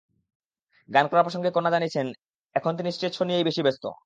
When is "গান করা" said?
0.89-1.21